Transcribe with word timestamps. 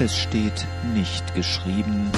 Es 0.00 0.18
steht 0.18 0.66
nicht 0.92 1.36
geschrieben. 1.36 2.10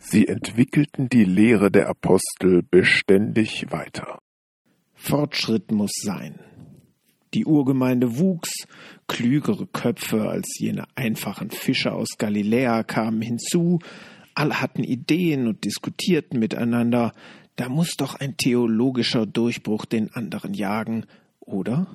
Sie 0.00 0.26
entwickelten 0.26 1.08
die 1.08 1.24
Lehre 1.24 1.70
der 1.70 1.88
Apostel 1.88 2.64
beständig 2.68 3.66
weiter. 3.70 4.18
Fortschritt 4.94 5.70
muss 5.70 5.92
sein. 6.02 6.40
Die 7.32 7.46
Urgemeinde 7.46 8.18
wuchs, 8.18 8.66
klügere 9.06 9.68
Köpfe 9.68 10.28
als 10.28 10.58
jene 10.58 10.84
einfachen 10.96 11.50
Fischer 11.50 11.94
aus 11.94 12.18
Galiläa 12.18 12.82
kamen 12.82 13.22
hinzu, 13.22 13.78
alle 14.34 14.60
hatten 14.60 14.82
Ideen 14.82 15.46
und 15.46 15.64
diskutierten 15.64 16.40
miteinander, 16.40 17.12
da 17.54 17.68
muss 17.68 17.96
doch 17.96 18.16
ein 18.16 18.36
theologischer 18.36 19.26
Durchbruch 19.26 19.84
den 19.84 20.12
anderen 20.12 20.54
jagen, 20.54 21.06
oder? 21.38 21.86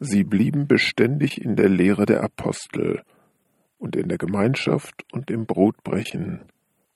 Sie 0.00 0.24
blieben 0.24 0.66
beständig 0.66 1.40
in 1.40 1.54
der 1.54 1.68
Lehre 1.68 2.06
der 2.06 2.24
Apostel 2.24 3.02
und 3.78 3.96
in 3.96 4.08
der 4.08 4.18
Gemeinschaft 4.18 5.04
und 5.12 5.30
im 5.30 5.46
Brotbrechen 5.46 6.42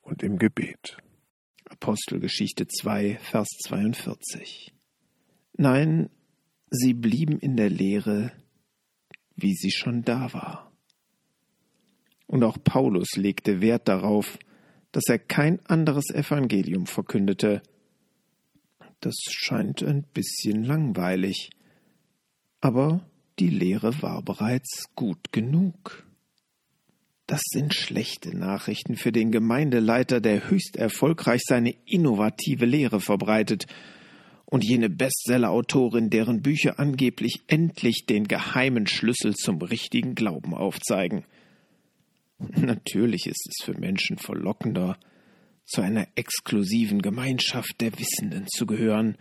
und 0.03 0.23
im 0.23 0.39
Gebet. 0.39 0.99
Apostelgeschichte 1.69 2.67
2, 2.67 3.19
Vers 3.23 3.49
42. 3.65 4.75
Nein, 5.57 6.11
sie 6.71 6.93
blieben 6.93 7.39
in 7.39 7.57
der 7.57 7.71
Lehre, 7.71 8.33
wie 9.37 9.55
sie 9.55 9.71
schon 9.71 10.03
da 10.03 10.33
war. 10.33 10.73
Und 12.27 12.45
auch 12.45 12.59
Paulus 12.63 13.17
legte 13.17 13.61
Wert 13.61 13.89
darauf, 13.89 14.39
dass 14.91 15.05
er 15.09 15.19
kein 15.19 15.65
anderes 15.67 16.11
Evangelium 16.11 16.87
verkündete. 16.87 17.63
Das 19.01 19.15
scheint 19.31 19.83
ein 19.83 20.05
bisschen 20.15 20.65
langweilig, 20.65 21.51
aber 22.61 23.05
die 23.39 23.49
Lehre 23.49 24.01
war 24.03 24.23
bereits 24.23 24.95
gut 24.95 25.33
genug. 25.33 26.07
Das 27.33 27.45
sind 27.51 27.73
schlechte 27.73 28.37
Nachrichten 28.37 28.95
für 28.95 29.11
den 29.11 29.33
Gemeindeleiter, 29.33 30.21
der 30.21 30.51
höchst 30.51 30.77
erfolgreich 30.77 31.41
seine 31.43 31.75
innovative 31.87 32.67
Lehre 32.67 33.01
verbreitet 33.01 33.65
und 34.45 34.63
jene 34.63 34.91
Bestseller-Autorin, 34.91 36.11
deren 36.11 36.43
Bücher 36.43 36.79
angeblich 36.79 37.41
endlich 37.47 38.05
den 38.05 38.29
geheimen 38.29 38.87
Schlüssel 38.87 39.35
zum 39.35 39.63
richtigen 39.63 40.15
Glauben 40.15 40.53
aufzeigen. 40.53 41.25
Natürlich 42.39 43.27
ist 43.27 43.49
es 43.49 43.65
für 43.65 43.81
Menschen 43.81 44.19
verlockender, 44.19 44.99
zu 45.65 45.81
einer 45.81 46.07
exklusiven 46.17 47.01
Gemeinschaft 47.01 47.81
der 47.81 47.99
Wissenden 47.99 48.47
zu 48.47 48.67
gehören, 48.67 49.17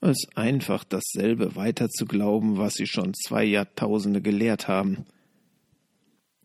als 0.00 0.28
einfach 0.36 0.84
dasselbe 0.84 1.56
weiter 1.56 1.88
zu 1.88 2.04
glauben, 2.04 2.56
was 2.56 2.74
sie 2.74 2.86
schon 2.86 3.14
zwei 3.14 3.42
Jahrtausende 3.42 4.22
gelehrt 4.22 4.68
haben. 4.68 5.06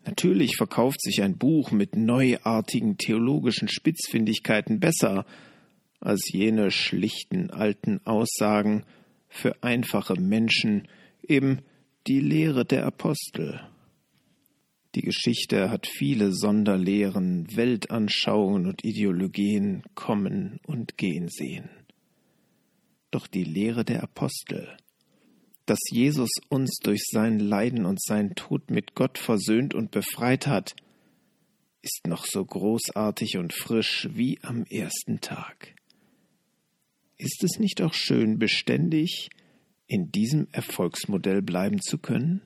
Natürlich 0.08 0.56
verkauft 0.56 1.02
sich 1.02 1.22
ein 1.22 1.38
Buch 1.38 1.72
mit 1.72 1.98
neuartigen 1.98 2.98
theologischen 2.98 3.68
Spitzfindigkeiten 3.68 4.80
besser 4.80 5.26
als 6.00 6.32
jene 6.32 6.72
schlichten 6.72 7.50
alten 7.50 8.00
Aussagen 8.06 8.86
für 9.28 9.62
einfache 9.64 10.14
Menschen, 10.20 10.88
eben 11.28 11.60
die 12.08 12.22
Lehre 12.22 12.64
der 12.64 12.86
Apostel. 12.86 13.60
Die 14.96 15.02
Geschichte 15.02 15.70
hat 15.70 15.88
viele 15.88 16.32
Sonderlehren, 16.32 17.46
Weltanschauungen 17.54 18.66
und 18.66 18.86
Ideologien 18.86 19.84
kommen 19.94 20.62
und 20.66 20.98
gehen 20.98 21.28
sehen. 21.28 21.70
Doch 23.12 23.28
die 23.28 23.44
Lehre 23.44 23.84
der 23.84 24.04
Apostel, 24.04 24.70
dass 25.68 25.80
Jesus 25.92 26.30
uns 26.50 26.78
durch 26.82 27.04
sein 27.12 27.40
Leiden 27.40 27.86
und 27.86 28.02
seinen 28.02 28.36
Tod 28.36 28.72
mit 28.72 28.96
Gott 28.96 29.18
versöhnt 29.18 29.76
und 29.76 29.92
befreit 29.92 30.48
hat, 30.48 30.76
ist 31.82 32.08
noch 32.08 32.26
so 32.26 32.44
großartig 32.44 33.38
und 33.38 33.54
frisch 33.54 34.08
wie 34.14 34.40
am 34.42 34.64
ersten 34.64 35.20
Tag. 35.20 35.76
Ist 37.18 37.44
es 37.44 37.60
nicht 37.60 37.82
auch 37.82 37.94
schön, 37.94 38.40
beständig 38.40 39.30
in 39.88 40.12
diesem 40.12 40.48
Erfolgsmodell 40.52 41.42
bleiben 41.42 41.82
zu 41.82 41.98
können? 41.98 42.42